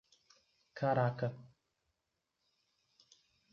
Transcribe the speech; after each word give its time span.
Caraca! 0.79 1.29